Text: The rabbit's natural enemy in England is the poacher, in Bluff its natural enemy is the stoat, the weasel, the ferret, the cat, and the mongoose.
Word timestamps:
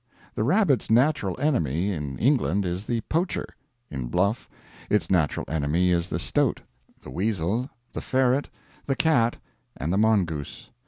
The 0.33 0.43
rabbit's 0.43 0.89
natural 0.89 1.39
enemy 1.39 1.91
in 1.91 2.17
England 2.17 2.65
is 2.65 2.85
the 2.85 3.01
poacher, 3.01 3.45
in 3.91 4.07
Bluff 4.07 4.49
its 4.89 5.11
natural 5.11 5.45
enemy 5.47 5.91
is 5.91 6.09
the 6.09 6.17
stoat, 6.17 6.59
the 7.03 7.11
weasel, 7.11 7.69
the 7.93 8.01
ferret, 8.01 8.49
the 8.87 8.95
cat, 8.95 9.37
and 9.77 9.93
the 9.93 9.99
mongoose. 9.99 10.71